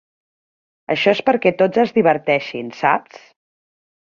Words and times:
Això 0.93 1.13
és 1.17 1.21
perquè 1.27 1.51
tots 1.61 1.81
es 1.83 1.93
diverteixin, 1.99 2.73
saps? 2.81 3.21